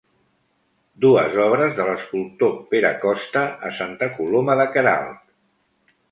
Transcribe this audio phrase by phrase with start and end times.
[1.03, 5.21] Dues obres de l'escultor Pere Costa a Santa Coloma de Queralt.